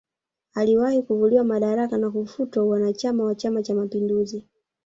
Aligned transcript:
Aliwahi 0.53 1.01
kuvuliwa 1.03 1.43
madaraka 1.43 1.97
na 1.97 2.11
kufutwa 2.11 2.63
uanachama 2.63 3.23
wa 3.23 3.35
chama 3.35 3.63
cha 3.63 3.75
mapinduzi 3.75 4.43